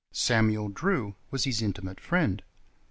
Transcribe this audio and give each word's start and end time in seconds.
Samuel 0.11 0.69
Drew 0.69 1.09
[q. 1.09 1.11
v.] 1.11 1.17
was 1.29 1.43
his 1.43 1.61
intimate 1.61 1.99
friend. 1.99 2.41